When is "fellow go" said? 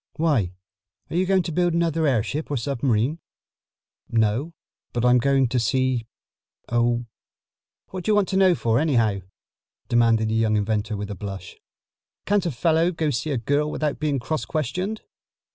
12.51-13.11